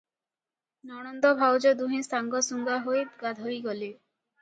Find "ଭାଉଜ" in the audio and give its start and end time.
1.43-1.75